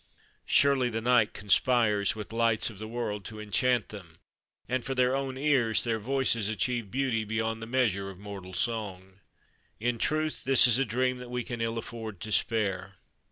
Surely 0.47 0.89
the 0.89 0.99
night 0.99 1.31
con 1.31 1.47
spires 1.47 2.15
with 2.15 2.33
lights 2.33 2.71
of 2.71 2.79
the 2.79 2.87
world 2.87 3.23
to 3.23 3.39
enchant 3.39 3.89
them, 3.89 4.17
and 4.67 4.83
for 4.83 4.95
their 4.95 5.15
own 5.15 5.37
ears 5.37 5.83
their 5.83 5.99
voices 5.99 6.49
achieve 6.49 6.89
beauty 6.89 7.23
beyond 7.23 7.61
the 7.61 7.67
measure 7.67 8.09
of 8.09 8.17
mortal 8.17 8.55
song. 8.55 9.19
In 9.79 9.99
truth, 9.99 10.43
this 10.43 10.65
is 10.65 10.79
a 10.79 10.85
dream 10.85 11.19
that 11.19 11.29
we 11.29 11.43
can 11.43 11.61
ill 11.61 11.77
afford 11.77 12.19
to 12.21 12.31
spare. 12.31 12.95